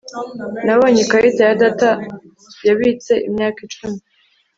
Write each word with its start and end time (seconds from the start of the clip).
Nabonye 0.65 0.99
ikarita 1.05 1.41
ya 1.47 1.55
data 1.63 1.89
yabitse 2.67 3.13
imyaka 3.27 3.59
icumi 3.67 3.99